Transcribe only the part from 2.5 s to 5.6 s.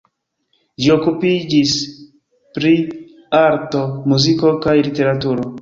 pri arto, muziko kaj literaturo.